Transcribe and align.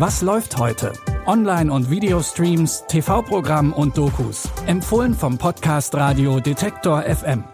Was 0.00 0.22
läuft 0.22 0.56
heute? 0.56 0.94
Online- 1.26 1.70
und 1.70 1.90
Videostreams, 1.90 2.84
TV-Programm 2.88 3.74
und 3.74 3.98
Dokus. 3.98 4.48
Empfohlen 4.64 5.12
vom 5.12 5.36
Podcast 5.36 5.94
Radio 5.94 6.40
Detektor 6.40 7.02
FM. 7.02 7.44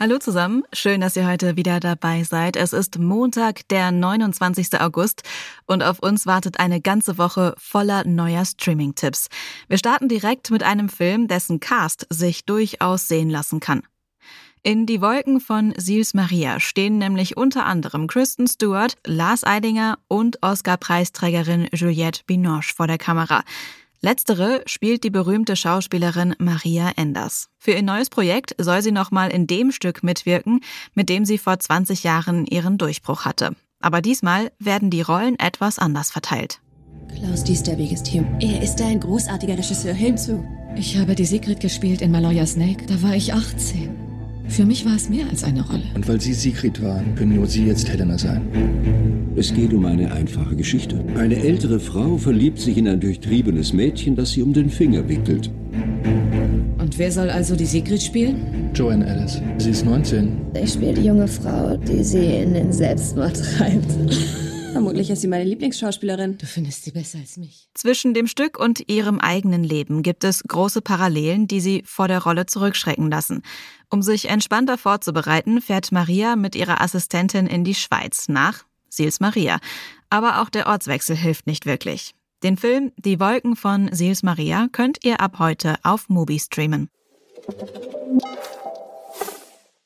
Hallo 0.00 0.16
zusammen, 0.18 0.62
schön, 0.72 1.02
dass 1.02 1.14
ihr 1.14 1.28
heute 1.28 1.56
wieder 1.58 1.78
dabei 1.78 2.22
seid. 2.22 2.56
Es 2.56 2.72
ist 2.72 2.98
Montag, 2.98 3.68
der 3.68 3.92
29. 3.92 4.80
August 4.80 5.24
und 5.66 5.82
auf 5.82 5.98
uns 5.98 6.24
wartet 6.24 6.58
eine 6.58 6.80
ganze 6.80 7.18
Woche 7.18 7.54
voller 7.58 8.06
neuer 8.06 8.46
Streaming-Tipps. 8.46 9.28
Wir 9.68 9.76
starten 9.76 10.08
direkt 10.08 10.50
mit 10.50 10.62
einem 10.62 10.88
Film, 10.88 11.28
dessen 11.28 11.60
Cast 11.60 12.06
sich 12.08 12.46
durchaus 12.46 13.08
sehen 13.08 13.28
lassen 13.28 13.60
kann. 13.60 13.82
In 14.66 14.84
Die 14.84 15.00
Wolken 15.00 15.38
von 15.38 15.74
Sils 15.76 16.12
Maria 16.12 16.58
stehen 16.58 16.98
nämlich 16.98 17.36
unter 17.36 17.66
anderem 17.66 18.08
Kristen 18.08 18.48
Stewart, 18.48 18.96
Lars 19.06 19.44
Eidinger 19.44 19.96
und 20.08 20.42
Oscar-Preisträgerin 20.42 21.68
Juliette 21.72 22.22
Binoche 22.26 22.74
vor 22.74 22.88
der 22.88 22.98
Kamera. 22.98 23.44
Letztere 24.00 24.62
spielt 24.66 25.04
die 25.04 25.10
berühmte 25.10 25.54
Schauspielerin 25.54 26.34
Maria 26.40 26.90
Enders. 26.96 27.48
Für 27.58 27.70
ihr 27.70 27.82
neues 27.84 28.10
Projekt 28.10 28.56
soll 28.58 28.82
sie 28.82 28.90
nochmal 28.90 29.30
in 29.30 29.46
dem 29.46 29.70
Stück 29.70 30.02
mitwirken, 30.02 30.58
mit 30.94 31.10
dem 31.10 31.24
sie 31.24 31.38
vor 31.38 31.60
20 31.60 32.02
Jahren 32.02 32.44
ihren 32.44 32.76
Durchbruch 32.76 33.24
hatte. 33.24 33.54
Aber 33.80 34.02
diesmal 34.02 34.50
werden 34.58 34.90
die 34.90 35.02
Rollen 35.02 35.38
etwas 35.38 35.78
anders 35.78 36.10
verteilt. 36.10 36.60
Klaus 37.14 37.44
Diesterweg 37.44 37.92
ist 37.92 38.08
hier. 38.08 38.26
Er 38.40 38.60
ist 38.60 38.82
ein 38.82 38.98
großartiger 38.98 39.56
Regisseur. 39.56 39.94
Hinzu. 39.94 40.44
Ich 40.74 40.98
habe 40.98 41.14
die 41.14 41.24
Sigrid 41.24 41.60
gespielt 41.60 42.02
in 42.02 42.10
Maloya 42.10 42.44
Snake. 42.44 42.84
Da 42.86 43.00
war 43.00 43.14
ich 43.14 43.32
18. 43.32 44.05
Für 44.48 44.64
mich 44.64 44.84
war 44.86 44.94
es 44.96 45.08
mehr 45.08 45.28
als 45.28 45.44
eine 45.44 45.66
Rolle. 45.66 45.84
Und 45.94 46.06
weil 46.08 46.20
Sie 46.20 46.32
Sigrid 46.32 46.82
waren, 46.82 47.14
können 47.14 47.34
nur 47.34 47.46
Sie 47.46 47.66
jetzt 47.66 47.88
Helena 47.88 48.16
sein. 48.16 48.42
Es 49.36 49.52
geht 49.52 49.74
um 49.74 49.84
eine 49.84 50.12
einfache 50.12 50.56
Geschichte. 50.56 51.04
Eine 51.16 51.36
ältere 51.36 51.78
Frau 51.78 52.16
verliebt 52.16 52.58
sich 52.58 52.78
in 52.78 52.88
ein 52.88 53.00
durchtriebenes 53.00 53.74
Mädchen, 53.74 54.16
das 54.16 54.30
sie 54.32 54.42
um 54.42 54.54
den 54.54 54.70
Finger 54.70 55.06
wickelt. 55.08 55.50
Und 56.78 56.98
wer 56.98 57.12
soll 57.12 57.28
also 57.28 57.54
die 57.54 57.66
Sigrid 57.66 58.00
spielen? 58.00 58.70
Joanne 58.74 59.06
Alice. 59.06 59.42
Sie 59.58 59.70
ist 59.70 59.84
19. 59.84 60.32
Ich 60.62 60.72
spiele 60.72 60.94
die 60.94 61.04
junge 61.04 61.28
Frau, 61.28 61.76
die 61.76 62.02
sie 62.02 62.24
in 62.24 62.54
den 62.54 62.72
Selbstmord 62.72 63.36
treibt. 63.58 63.84
Vermutlich 64.76 65.08
ist 65.08 65.22
sie 65.22 65.28
meine 65.28 65.44
Lieblingsschauspielerin. 65.44 66.36
Du 66.36 66.44
findest 66.44 66.84
sie 66.84 66.90
besser 66.90 67.18
als 67.18 67.38
mich. 67.38 67.70
Zwischen 67.72 68.12
dem 68.12 68.26
Stück 68.26 68.58
und 68.58 68.90
ihrem 68.90 69.20
eigenen 69.20 69.64
Leben 69.64 70.02
gibt 70.02 70.22
es 70.22 70.42
große 70.42 70.82
Parallelen, 70.82 71.48
die 71.48 71.60
sie 71.60 71.82
vor 71.86 72.08
der 72.08 72.22
Rolle 72.22 72.44
zurückschrecken 72.44 73.10
lassen. 73.10 73.40
Um 73.88 74.02
sich 74.02 74.28
entspannter 74.28 74.76
vorzubereiten, 74.76 75.62
fährt 75.62 75.92
Maria 75.92 76.36
mit 76.36 76.54
ihrer 76.54 76.82
Assistentin 76.82 77.46
in 77.46 77.64
die 77.64 77.74
Schweiz 77.74 78.28
nach 78.28 78.64
Sils 78.90 79.18
Maria. 79.18 79.60
Aber 80.10 80.42
auch 80.42 80.50
der 80.50 80.66
Ortswechsel 80.66 81.16
hilft 81.16 81.46
nicht 81.46 81.64
wirklich. 81.64 82.14
Den 82.42 82.58
Film 82.58 82.92
Die 82.98 83.18
Wolken 83.18 83.56
von 83.56 83.88
Sils 83.94 84.22
Maria 84.22 84.68
könnt 84.72 84.98
ihr 85.06 85.22
ab 85.22 85.38
heute 85.38 85.76
auf 85.84 86.10
Mubi 86.10 86.38
streamen. 86.38 86.90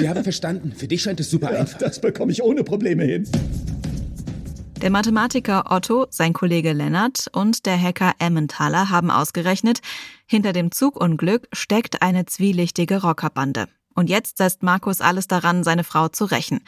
Wir 0.00 0.10
haben 0.10 0.22
verstanden. 0.22 0.74
Für 0.76 0.86
dich 0.86 1.00
scheint 1.02 1.18
es 1.20 1.30
super 1.30 1.48
einfach. 1.48 1.78
Das 1.78 1.98
bekomme 1.98 2.30
ich 2.30 2.42
ohne 2.42 2.62
Probleme 2.62 3.04
hin. 3.04 3.26
Der 4.84 4.90
Mathematiker 4.90 5.72
Otto, 5.72 6.08
sein 6.10 6.34
Kollege 6.34 6.74
Lennart 6.74 7.30
und 7.32 7.64
der 7.64 7.80
Hacker 7.80 8.12
Emmentaler 8.18 8.90
haben 8.90 9.10
ausgerechnet, 9.10 9.80
hinter 10.26 10.52
dem 10.52 10.72
Zugunglück 10.72 11.48
steckt 11.54 12.02
eine 12.02 12.26
zwielichtige 12.26 13.00
Rockerbande. 13.00 13.68
Und 13.94 14.10
jetzt 14.10 14.36
setzt 14.36 14.62
Markus 14.62 15.00
alles 15.00 15.26
daran, 15.26 15.64
seine 15.64 15.84
Frau 15.84 16.08
zu 16.08 16.26
rächen. 16.26 16.60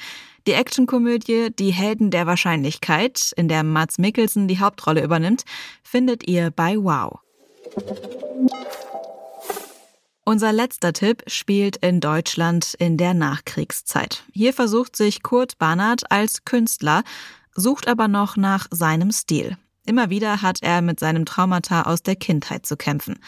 Die 0.47 0.55
Actionkomödie 0.55 1.51
Die 1.59 1.73
Helden 1.73 2.11
der 2.11 2.27
Wahrscheinlichkeit, 2.27 3.33
in 3.37 3.49
der 3.49 3.63
Mats 3.63 3.99
Mikkelsen 3.99 4.49
die 4.49 4.61
Hauptrolle 4.61 5.05
übernimmt, 5.05 5.45
findet 5.83 6.27
ihr 6.27 6.51
bei 6.51 6.79
Wow. 6.79 7.19
Unser 10.25 10.53
letzter 10.53 10.95
Tipp 10.95 11.23
spielt 11.27 11.77
in 11.77 12.01
Deutschland 12.01 12.73
in 12.79 12.97
der 12.97 13.13
Nachkriegszeit. 13.13 14.25
Hier 14.33 14.55
versucht 14.55 14.97
sich 14.97 15.23
Kurt 15.23 15.59
Barnard 15.59 16.11
als 16.11 16.47
Künstler 16.47 17.05
sucht 17.57 17.89
aber 17.89 18.09
noch 18.09 18.37
nach 18.37 18.67
seinem 18.71 19.11
Stil. 19.11 19.57
Immer 19.87 20.11
wieder 20.11 20.43
hat 20.43 20.63
er 20.63 20.83
mit 20.83 21.01
seinem 21.01 21.25
Traumata 21.25 21.83
aus 21.83 22.03
der 22.03 22.17
Kindheit 22.17 22.67
zu 22.67 22.77
kämpfen. 22.77 23.19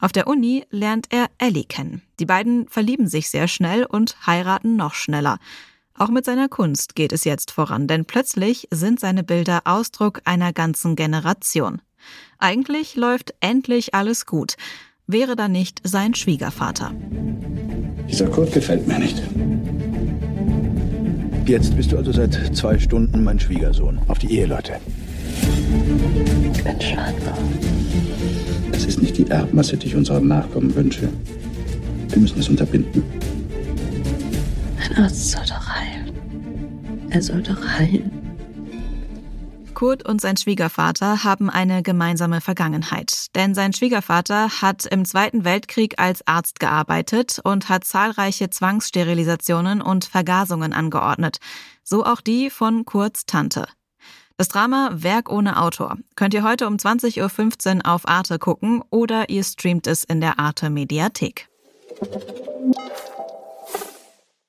Auf 0.00 0.12
der 0.12 0.26
Uni 0.26 0.64
lernt 0.70 1.06
er 1.10 1.26
Ellie 1.38 1.64
kennen. 1.64 2.02
Die 2.20 2.26
beiden 2.26 2.68
verlieben 2.68 3.08
sich 3.08 3.30
sehr 3.30 3.48
schnell 3.48 3.84
und 3.84 4.26
heiraten 4.26 4.76
noch 4.76 4.94
schneller. 4.94 5.38
Auch 5.94 6.08
mit 6.08 6.24
seiner 6.24 6.48
Kunst 6.48 6.94
geht 6.94 7.12
es 7.12 7.24
jetzt 7.24 7.50
voran, 7.50 7.88
denn 7.88 8.04
plötzlich 8.04 8.68
sind 8.70 9.00
seine 9.00 9.24
Bilder 9.24 9.62
Ausdruck 9.64 10.20
einer 10.24 10.52
ganzen 10.52 10.94
Generation. 10.94 11.82
Eigentlich 12.38 12.94
läuft 12.94 13.34
endlich 13.40 13.94
alles 13.94 14.24
gut. 14.24 14.54
Wäre 15.08 15.34
da 15.34 15.48
nicht 15.48 15.80
sein 15.82 16.14
Schwiegervater. 16.14 16.92
Dieser 18.08 18.28
Kurt 18.28 18.52
gefällt 18.52 18.86
mir 18.86 19.00
nicht. 19.00 19.22
Jetzt 21.48 21.74
bist 21.74 21.90
du 21.90 21.96
also 21.96 22.12
seit 22.12 22.34
zwei 22.54 22.78
Stunden 22.78 23.24
mein 23.24 23.40
Schwiegersohn. 23.40 23.98
Auf 24.08 24.18
die 24.18 24.30
Eheleute. 24.38 24.74
Entscheidbar. 26.62 27.38
Es 28.72 28.84
ist 28.84 29.00
nicht 29.00 29.16
die 29.16 29.30
Erbmasse, 29.30 29.78
die 29.78 29.86
ich 29.86 29.96
unseren 29.96 30.28
Nachkommen 30.28 30.74
wünsche. 30.74 31.08
Wir 32.10 32.18
müssen 32.18 32.38
es 32.38 32.50
unterbinden. 32.50 33.02
Ein 34.78 35.04
Arzt 35.04 35.30
soll 35.30 35.44
doch 35.48 35.66
heilen. 35.70 36.12
Er 37.08 37.22
soll 37.22 37.40
doch 37.40 37.66
heilen. 37.66 38.17
Kurt 39.78 40.08
und 40.08 40.20
sein 40.20 40.36
Schwiegervater 40.36 41.22
haben 41.22 41.48
eine 41.50 41.84
gemeinsame 41.84 42.40
Vergangenheit. 42.40 43.26
Denn 43.36 43.54
sein 43.54 43.72
Schwiegervater 43.72 44.60
hat 44.60 44.84
im 44.86 45.04
Zweiten 45.04 45.44
Weltkrieg 45.44 46.00
als 46.00 46.26
Arzt 46.26 46.58
gearbeitet 46.58 47.38
und 47.44 47.68
hat 47.68 47.84
zahlreiche 47.84 48.50
Zwangssterilisationen 48.50 49.80
und 49.80 50.04
Vergasungen 50.04 50.72
angeordnet. 50.72 51.38
So 51.84 52.04
auch 52.04 52.20
die 52.20 52.50
von 52.50 52.86
Kurts 52.86 53.24
Tante. 53.24 53.68
Das 54.36 54.48
Drama 54.48 54.90
Werk 54.94 55.30
ohne 55.30 55.62
Autor 55.62 55.96
könnt 56.16 56.34
ihr 56.34 56.42
heute 56.42 56.66
um 56.66 56.74
20.15 56.74 57.76
Uhr 57.76 57.86
auf 57.86 58.08
Arte 58.08 58.40
gucken 58.40 58.82
oder 58.90 59.28
ihr 59.28 59.44
streamt 59.44 59.86
es 59.86 60.02
in 60.02 60.20
der 60.20 60.40
Arte 60.40 60.70
Mediathek. 60.70 61.48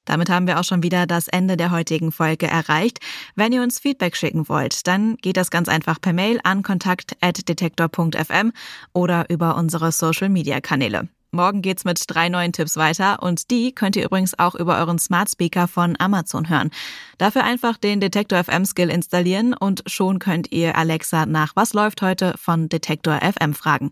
Damit 0.10 0.28
haben 0.32 0.48
wir 0.48 0.60
auch 0.60 0.64
schon 0.64 0.82
wieder 0.82 1.06
das 1.06 1.28
Ende 1.28 1.56
der 1.56 1.70
heutigen 1.70 2.12
Folge 2.12 2.48
erreicht. 2.48 2.98
Wenn 3.36 3.54
ihr 3.54 3.62
uns 3.62 3.78
Feedback 3.78 4.18
schicken 4.18 4.50
wollt, 4.50 4.88
dann 4.88 5.18
geht 5.18 5.38
das 5.38 5.52
ganz 5.52 5.70
einfach 5.70 6.02
per 6.02 6.14
Mail 6.14 6.40
an 6.44 6.64
kontakt.detektor.fm 6.64 8.52
oder 8.92 9.30
über 9.30 9.56
unsere 9.56 9.92
Social 9.92 10.30
Media 10.30 10.62
Kanäle. 10.62 11.10
Morgen 11.30 11.62
geht's 11.62 11.86
mit 11.86 12.02
drei 12.08 12.28
neuen 12.28 12.54
Tipps 12.54 12.76
weiter 12.76 13.22
und 13.22 13.52
die 13.52 13.72
könnt 13.72 13.96
ihr 13.96 14.04
übrigens 14.04 14.40
auch 14.40 14.56
über 14.56 14.80
euren 14.80 14.98
Smart 14.98 15.30
Speaker 15.30 15.68
von 15.68 15.96
Amazon 16.00 16.50
hören. 16.50 16.72
Dafür 17.20 17.44
einfach 17.44 17.78
den 17.78 18.00
Detektor 18.00 18.44
FM 18.44 18.66
Skill 18.66 18.90
installieren 18.90 19.54
und 19.54 19.84
schon 19.86 20.18
könnt 20.18 20.52
ihr 20.52 20.76
Alexa 20.76 21.28
nach 21.28 21.56
Was 21.56 21.74
läuft 21.74 22.02
heute 22.02 22.34
von 22.36 22.68
Detektor 22.68 23.20
FM 23.22 23.54
fragen. 23.54 23.92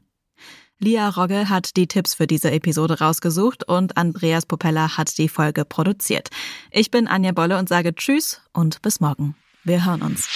Lia 0.80 1.10
Rogge 1.10 1.50
hat 1.50 1.76
die 1.76 1.88
Tipps 1.88 2.14
für 2.14 2.28
diese 2.28 2.52
Episode 2.52 3.00
rausgesucht 3.00 3.68
und 3.68 3.98
Andreas 3.98 4.46
Popella 4.46 4.96
hat 4.96 5.18
die 5.18 5.28
Folge 5.28 5.66
produziert. 5.66 6.30
Ich 6.70 6.92
bin 6.92 7.08
Anja 7.08 7.32
Bolle 7.32 7.58
und 7.58 7.68
sage 7.68 7.96
Tschüss 7.96 8.42
und 8.54 8.82
bis 8.84 9.00
morgen. 9.00 9.36
Wir 9.64 9.86
hören 9.86 10.04
uns. 10.04 10.30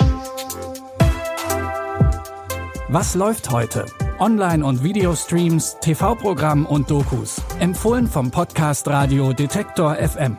Was 2.90 3.14
läuft 3.14 3.52
heute? 3.52 3.86
Online- 4.20 4.66
und 4.66 4.84
Videostreams, 4.84 5.78
TV-Programm 5.80 6.66
und 6.66 6.90
Dokus. 6.90 7.40
Empfohlen 7.60 8.08
vom 8.08 8.32
Podcast 8.32 8.88
Radio 8.88 9.34
Detektor 9.34 9.96
FM. 9.96 10.38